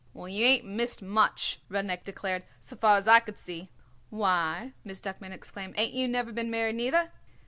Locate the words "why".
4.09-4.73